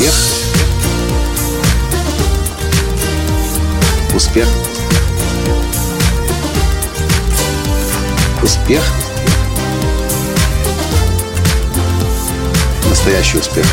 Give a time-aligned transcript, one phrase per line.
[0.00, 0.14] Успех.
[4.14, 4.48] Успех.
[8.42, 8.82] Успех.
[12.88, 13.66] Настоящий успех.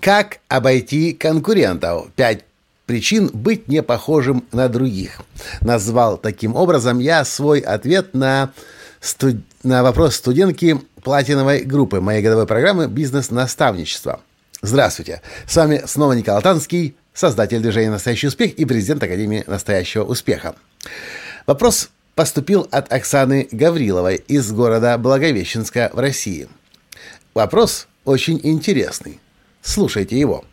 [0.00, 2.08] Как обойти конкурентов?
[2.16, 2.44] Пять
[2.86, 5.20] причин быть не похожим на других.
[5.60, 8.52] Назвал таким образом я свой ответ на,
[9.00, 9.36] студ...
[9.62, 14.20] на вопрос студентки платиновой группы моей годовой программы «Бизнес-наставничество».
[14.62, 15.22] Здравствуйте!
[15.46, 20.54] С вами снова Николай Танский, создатель движения «Настоящий успех» и президент Академии «Настоящего успеха».
[21.46, 26.48] Вопрос поступил от Оксаны Гавриловой из города Благовещенска в России.
[27.32, 29.20] Вопрос очень интересный.
[29.62, 30.44] Слушайте его.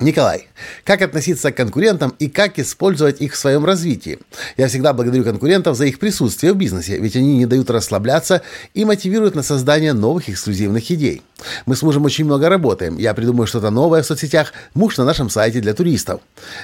[0.00, 0.46] Николай,
[0.84, 4.20] как относиться к конкурентам и как использовать их в своем развитии?
[4.56, 8.42] Я всегда благодарю конкурентов за их присутствие в бизнесе, ведь они не дают расслабляться
[8.74, 11.22] и мотивируют на создание новых эксклюзивных идей.
[11.66, 12.96] Мы с мужем очень много работаем.
[12.96, 16.20] Я придумаю что-то новое в соцсетях, муж на нашем сайте для туристов.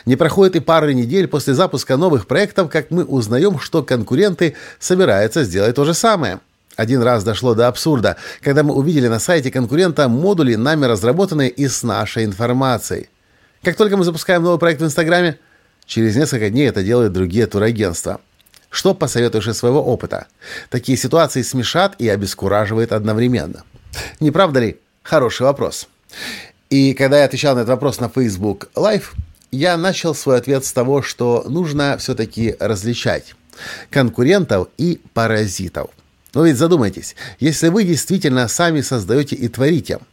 [0.06, 5.42] Не проходит и пары недель после запуска новых проектов, как мы узнаем, что конкуренты собираются
[5.42, 6.38] сделать то же самое.
[6.76, 11.66] Один раз дошло до абсурда, когда мы увидели на сайте конкурента модули, нами разработанные и
[11.66, 13.08] с нашей информацией.
[13.64, 15.38] Как только мы запускаем новый проект в Инстаграме,
[15.86, 18.20] через несколько дней это делают другие турагентства.
[18.68, 20.26] Что посоветуешь из своего опыта?
[20.68, 23.64] Такие ситуации смешат и обескураживают одновременно.
[24.20, 24.78] Не правда ли?
[25.02, 25.88] Хороший вопрос.
[26.68, 29.04] И когда я отвечал на этот вопрос на Facebook Live,
[29.50, 33.34] я начал свой ответ с того, что нужно все-таки различать
[33.88, 35.90] конкурентов и паразитов.
[36.34, 40.00] Но ведь задумайтесь, если вы действительно сами создаете и творите–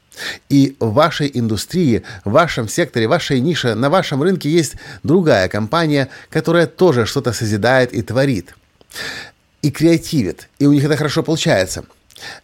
[0.49, 6.09] и в вашей индустрии, в вашем секторе, вашей нише, на вашем рынке есть другая компания,
[6.29, 8.55] которая тоже что-то созидает и творит.
[9.61, 10.49] И креативит.
[10.59, 11.85] И у них это хорошо получается.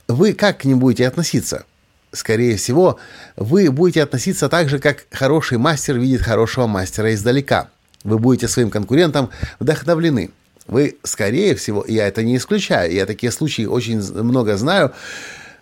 [0.07, 1.65] Вы как к ним будете относиться?
[2.13, 2.99] Скорее всего,
[3.35, 7.69] вы будете относиться так же, как хороший мастер видит хорошего мастера издалека.
[8.03, 10.31] Вы будете своим конкурентам вдохновлены.
[10.67, 14.93] Вы, скорее всего, я это не исключаю, я такие случаи очень много знаю,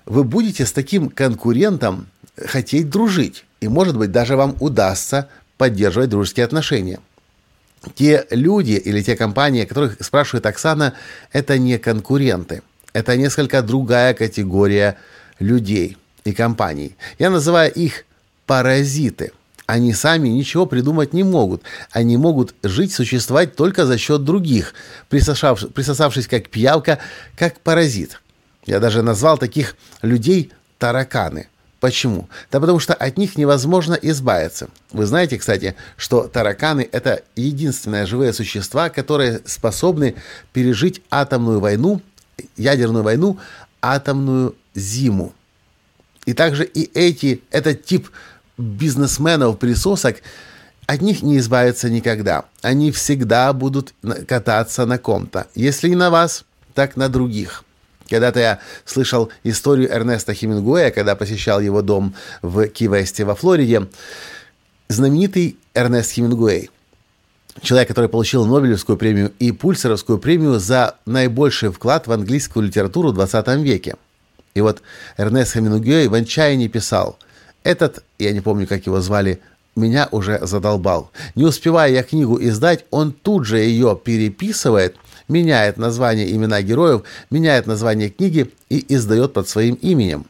[0.05, 2.07] вы будете с таким конкурентом
[2.37, 3.45] хотеть дружить.
[3.61, 6.99] И, может быть, даже вам удастся поддерживать дружеские отношения.
[7.95, 10.93] Те люди или те компании, о которых спрашивает Оксана,
[11.31, 12.61] это не конкуренты.
[12.93, 14.97] Это несколько другая категория
[15.39, 16.95] людей и компаний.
[17.19, 18.05] Я называю их
[18.45, 19.31] паразиты.
[19.65, 21.63] Они сами ничего придумать не могут.
[21.91, 24.73] Они могут жить, существовать только за счет других,
[25.09, 26.99] присосавшись, присосавшись как пиявка,
[27.35, 28.21] как паразит.
[28.65, 31.47] Я даже назвал таких людей тараканы.
[31.79, 32.29] Почему?
[32.51, 34.69] Да потому что от них невозможно избавиться.
[34.91, 40.15] Вы знаете, кстати, что тараканы– это единственные живые существа, которые способны
[40.51, 42.01] пережить атомную войну,
[42.57, 43.37] ядерную войну,
[43.81, 45.33] атомную зиму.
[46.25, 48.09] И также и эти, этот тип
[48.57, 50.23] бизнесменов-присосок,
[50.87, 52.45] от них не избавиться никогда.
[52.61, 53.93] Они всегда будут
[54.27, 55.47] кататься на ком-то.
[55.55, 57.63] Если не на вас, так на других.
[58.09, 63.87] Когда-то я слышал историю Эрнеста Хемингуэя, когда посещал его дом в Ки-Весте во Флориде.
[64.87, 66.69] Знаменитый Эрнест Хемингуэй,
[67.61, 73.15] человек, который получил Нобелевскую премию и Пульсеровскую премию за наибольший вклад в английскую литературу в
[73.15, 73.95] 20 веке.
[74.53, 74.83] И вот
[75.17, 77.17] Эрнест Хемингуэй в отчаянии писал
[77.63, 79.41] «Этот, я не помню, как его звали,
[79.75, 81.11] меня уже задолбал.
[81.35, 84.95] Не успевая я книгу издать, он тут же ее переписывает,
[85.27, 90.25] меняет название имена героев, меняет название книги и издает под своим именем.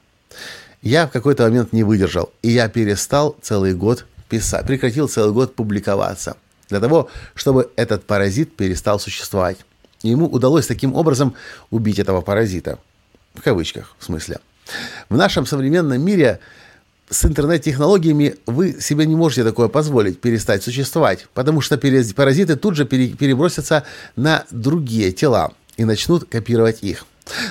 [0.81, 5.55] Я в какой-то момент не выдержал, и я перестал целый год писать, прекратил целый год
[5.55, 6.37] публиковаться,
[6.69, 9.57] для того, чтобы этот паразит перестал существовать.
[10.03, 11.33] И ему удалось таким образом
[11.71, 12.77] убить этого паразита.
[13.33, 14.39] В кавычках, в смысле.
[15.09, 16.39] В нашем современном мире
[17.09, 22.85] с интернет-технологиями вы себе не можете такое позволить, перестать существовать, потому что паразиты тут же
[22.85, 23.83] перебросятся
[24.15, 27.05] на другие тела и начнут копировать их.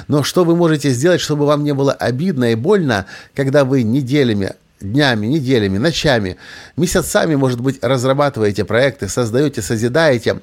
[0.09, 4.55] Но что вы можете сделать, чтобы вам не было обидно и больно, когда вы неделями,
[4.81, 6.37] днями, неделями, ночами,
[6.77, 10.41] месяцами, может быть, разрабатываете проекты, создаете, созидаете,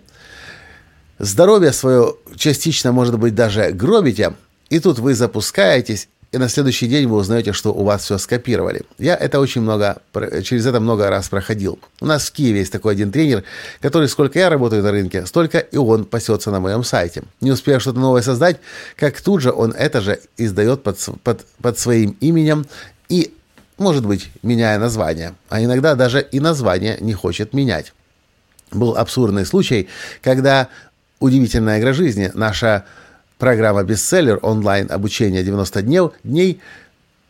[1.19, 4.33] здоровье свое частично, может быть, даже гробите,
[4.69, 8.83] и тут вы запускаетесь и на следующий день вы узнаете, что у вас все скопировали.
[8.97, 10.01] Я это очень много,
[10.43, 11.77] через это много раз проходил.
[11.99, 13.43] У нас в Киеве есть такой один тренер,
[13.81, 17.23] который, сколько я работаю на рынке, столько и он пасется на моем сайте.
[17.41, 18.59] Не успея что-то новое создать,
[18.95, 22.65] как тут же он это же издает под, под, под своим именем
[23.09, 23.33] и,
[23.77, 25.35] может быть, меняя название.
[25.49, 27.93] А иногда даже и название не хочет менять.
[28.71, 29.89] Был абсурдный случай,
[30.21, 30.69] когда
[31.19, 32.85] удивительная игра жизни, наша
[33.41, 36.61] Программа «Бестселлер» онлайн обучение 90 дней, дней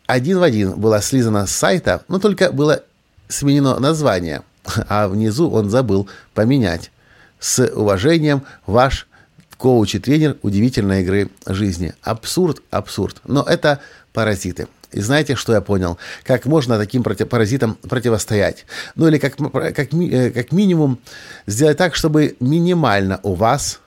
[0.08, 2.84] один в один была слизана с сайта, но только было
[3.30, 4.42] сменено название,
[4.90, 6.92] а внизу он забыл поменять.
[7.40, 9.08] С уважением, ваш
[9.56, 11.94] коуч и тренер удивительной игры жизни.
[12.02, 13.22] Абсурд, абсурд.
[13.24, 13.80] Но это
[14.12, 14.68] паразиты.
[14.92, 15.98] И знаете, что я понял?
[16.26, 18.66] Как можно таким проти- паразитам противостоять?
[18.96, 21.00] Ну или как, как, э, как минимум
[21.48, 23.80] сделать так, чтобы минимально у вас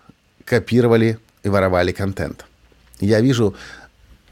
[0.46, 2.44] копировали и воровали контент.
[3.00, 3.54] Я вижу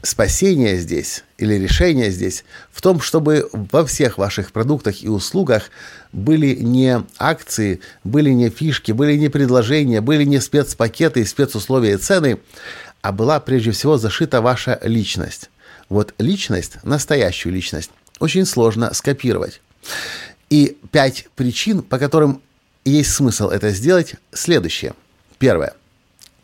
[0.01, 5.69] спасение здесь или решение здесь в том, чтобы во всех ваших продуктах и услугах
[6.11, 12.39] были не акции, были не фишки, были не предложения, были не спецпакеты, спецусловия и цены,
[13.01, 15.49] а была прежде всего зашита ваша личность.
[15.87, 19.61] Вот личность, настоящую личность, очень сложно скопировать.
[20.49, 22.41] И пять причин, по которым
[22.83, 24.93] есть смысл это сделать, следующие.
[25.39, 25.73] Первое.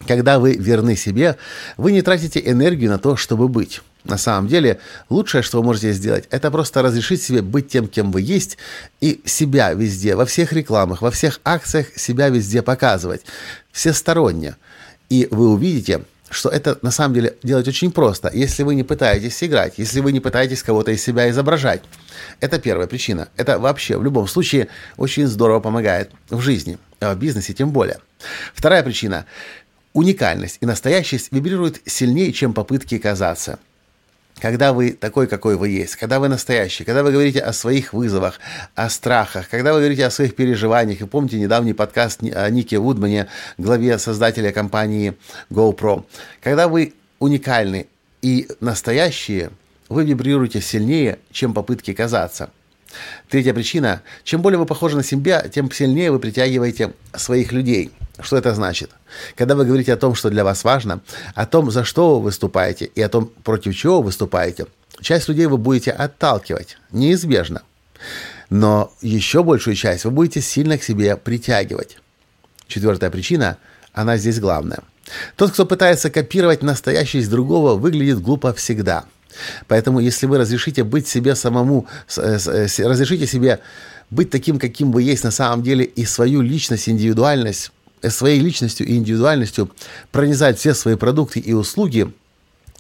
[0.07, 1.37] Когда вы верны себе,
[1.77, 3.81] вы не тратите энергию на то, чтобы быть.
[4.05, 4.79] На самом деле,
[5.09, 8.57] лучшее, что вы можете сделать, это просто разрешить себе быть тем, кем вы есть,
[9.01, 13.21] и себя везде, во всех рекламах, во всех акциях себя везде показывать,
[13.71, 14.55] всесторонне.
[15.09, 19.43] И вы увидите, что это на самом деле делать очень просто, если вы не пытаетесь
[19.43, 21.81] играть, если вы не пытаетесь кого-то из себя изображать.
[22.39, 23.27] Это первая причина.
[23.35, 24.67] Это вообще в любом случае
[24.97, 27.99] очень здорово помогает в жизни, а в бизнесе тем более.
[28.53, 29.25] Вторая причина.
[29.93, 33.59] Уникальность и настоящесть вибрируют сильнее, чем попытки казаться.
[34.39, 38.39] Когда вы такой, какой вы есть, когда вы настоящий, когда вы говорите о своих вызовах,
[38.75, 43.27] о страхах, когда вы говорите о своих переживаниях, и помните недавний подкаст о Нике Вудмане,
[43.57, 45.15] главе создателя компании
[45.49, 46.05] GoPro,
[46.41, 47.87] когда вы уникальны
[48.21, 49.49] и настоящие,
[49.89, 52.51] вы вибрируете сильнее, чем попытки казаться.
[53.29, 54.01] Третья причина.
[54.23, 57.91] Чем более вы похожи на себя, тем сильнее вы притягиваете своих людей–
[58.21, 58.91] что это значит?
[59.35, 61.01] Когда вы говорите о том, что для вас важно,
[61.35, 64.65] о том, за что вы выступаете и о том, против чего вы выступаете,
[65.01, 67.61] часть людей вы будете отталкивать, неизбежно.
[68.49, 71.97] Но еще большую часть вы будете сильно к себе притягивать.
[72.67, 73.57] Четвертая причина,
[73.93, 74.79] она здесь главная.
[75.35, 79.05] Тот, кто пытается копировать настоящесть другого, выглядит глупо всегда.
[79.67, 81.87] Поэтому, если вы разрешите быть себе самому,
[82.17, 83.59] э, э, разрешите себе
[84.09, 87.71] быть таким, каким вы есть на самом деле, и свою личность, индивидуальность
[88.07, 89.69] своей личностью и индивидуальностью
[90.11, 92.13] пронизать все свои продукты и услуги,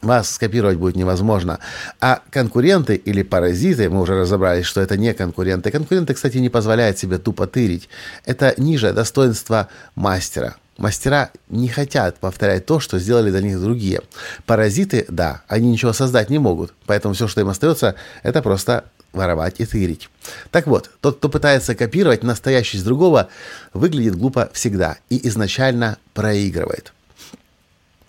[0.01, 1.59] вас скопировать будет невозможно.
[1.99, 5.71] А конкуренты или паразиты, мы уже разобрались, что это не конкуренты.
[5.71, 7.89] Конкуренты, кстати, не позволяют себе тупо тырить.
[8.25, 10.55] Это ниже достоинства мастера.
[10.79, 14.01] Мастера не хотят повторять то, что сделали для них другие.
[14.45, 16.73] Паразиты, да, они ничего создать не могут.
[16.85, 20.09] Поэтому все, что им остается, это просто воровать и тырить.
[20.51, 23.27] Так вот, тот, кто пытается копировать настоящесть другого,
[23.73, 26.93] выглядит глупо всегда и изначально проигрывает.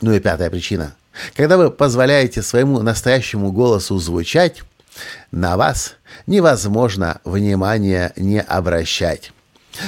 [0.00, 0.94] Ну и пятая причина.
[1.34, 4.62] Когда вы позволяете своему настоящему голосу звучать,
[5.32, 5.94] на вас
[6.28, 9.32] невозможно внимания не обращать.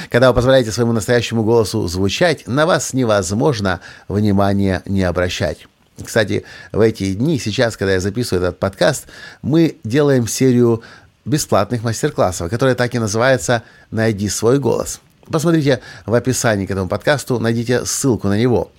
[0.09, 5.67] Когда вы позволяете своему настоящему голосу звучать, на вас невозможно внимания не обращать.
[6.03, 9.05] Кстати, в эти дни, сейчас, когда я записываю этот подкаст,
[9.41, 10.81] мы делаем серию
[11.25, 14.99] бесплатных мастер-классов, которая так и называется «Найди свой голос».
[15.27, 18.71] Посмотрите в описании к этому подкасту, найдите ссылку на него.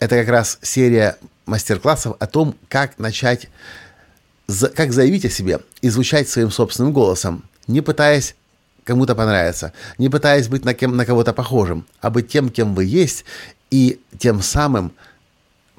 [0.00, 3.48] Это как раз серия мастер-классов о том, как начать,
[4.74, 8.34] как заявить о себе и звучать своим собственным голосом, не пытаясь
[8.88, 12.86] кому-то понравиться, не пытаясь быть на, кем, на кого-то похожим, а быть тем, кем вы
[12.86, 13.26] есть,
[13.70, 14.92] и тем самым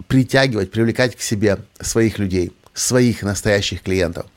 [0.07, 4.27] притягивать, привлекать к себе своих людей, своих настоящих клиентов.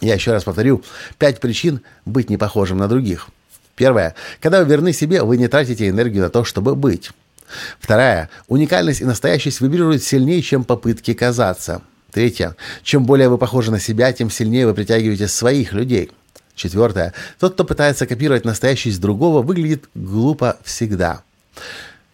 [0.00, 0.82] Я еще раз повторю,
[1.18, 3.28] пять причин быть не похожим на других.
[3.76, 4.14] Первое.
[4.40, 7.10] Когда вы верны себе, вы не тратите энергию на то, чтобы быть.
[7.78, 8.30] Вторая.
[8.48, 11.82] Уникальность и настоящесть вибрируют сильнее, чем попытки казаться.
[12.10, 12.56] Третье.
[12.82, 16.10] Чем более вы похожи на себя, тем сильнее вы притягиваете своих людей.
[16.54, 17.14] Четвертое.
[17.38, 21.22] Тот, кто пытается копировать настоящесть другого, выглядит глупо всегда.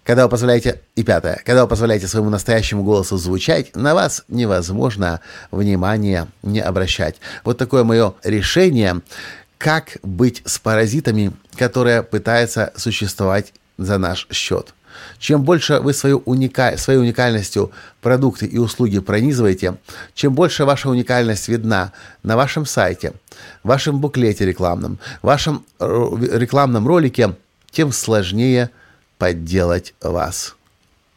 [0.05, 0.81] Когда вы позволяете...
[0.95, 1.43] И пятое.
[1.45, 7.17] Когда вы позволяете своему настоящему голосу звучать, на вас невозможно внимание не обращать.
[7.43, 9.01] Вот такое мое решение,
[9.59, 14.75] как быть с паразитами, которые пытаются существовать за наш счет.
[15.19, 16.77] Чем больше вы свою уника...
[16.77, 19.77] своей уникальностью продукты и услуги пронизываете,
[20.15, 23.13] чем больше ваша уникальность видна на вашем сайте,
[23.63, 27.35] вашем буклете рекламном, вашем рекламном ролике,
[27.71, 28.71] тем сложнее–
[29.19, 30.57] подделать вас.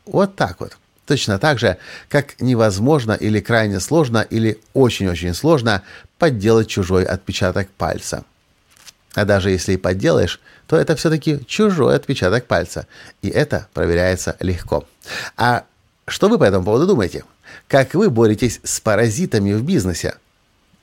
[0.05, 0.77] Вот так вот.
[1.05, 5.81] Точно так же, как невозможно или крайне сложно или очень-очень сложно
[6.19, 8.23] подделать чужой отпечаток пальца.
[9.15, 12.87] А даже если и подделаешь, то это все-таки чужой отпечаток пальца.
[13.21, 14.85] И это проверяется легко.
[15.35, 15.63] А
[16.07, 17.23] что вы по этому поводу думаете?
[17.67, 20.15] Как вы боретесь с паразитами в бизнесе?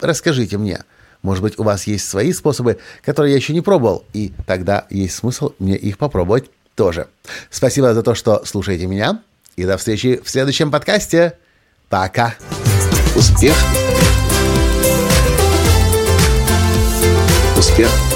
[0.00, 0.80] расскажите мне.
[1.22, 5.16] Может быть, у вас есть свои способы, которые я еще не пробовал, и тогда есть
[5.16, 7.08] смысл мне их попробовать тоже.
[7.50, 9.22] Спасибо за то, что слушаете меня,
[9.56, 11.38] и до встречи в следующем подкасте.
[11.88, 12.34] Пока.
[13.16, 13.56] Успех.
[17.56, 18.15] Успех.